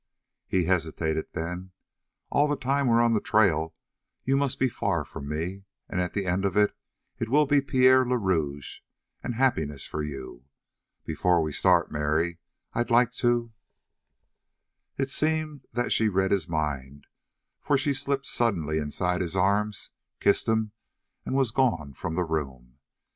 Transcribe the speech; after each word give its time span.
He 0.47 0.63
hesitated, 0.63 1.27
then: 1.33 1.73
"All 2.31 2.47
the 2.47 2.55
time 2.55 2.87
we're 2.87 3.01
on 3.03 3.13
the 3.13 3.21
trail 3.21 3.75
you 4.23 4.35
must 4.35 4.57
be 4.57 4.67
far 4.67 5.05
from 5.05 5.29
me, 5.29 5.65
and 5.87 6.01
at 6.01 6.15
the 6.15 6.25
end 6.25 6.43
of 6.43 6.57
it 6.57 6.73
will 7.27 7.45
be 7.45 7.61
Pierre 7.61 8.03
le 8.03 8.17
Rouge 8.17 8.79
and 9.21 9.35
happiness 9.35 9.85
for 9.85 10.01
you. 10.01 10.45
Before 11.05 11.39
we 11.39 11.51
start, 11.53 11.91
Mary, 11.91 12.39
I'd 12.73 12.89
like 12.89 13.11
to" 13.21 13.53
It 14.97 15.11
seemed 15.11 15.67
that 15.73 15.91
she 15.93 16.09
read 16.09 16.31
his 16.31 16.49
mind, 16.49 17.05
for 17.61 17.77
she 17.77 17.93
slipped 17.93 18.25
suddenly 18.25 18.79
inside 18.79 19.21
his 19.21 19.35
arms, 19.35 19.91
kissed 20.19 20.47
him, 20.47 20.71
and 21.27 21.35
was 21.35 21.51
gone 21.51 21.93
from 21.93 22.15
the 22.15 22.23
room. 22.25 22.79